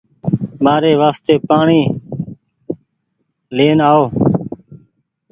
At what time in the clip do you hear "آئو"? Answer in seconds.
3.89-4.03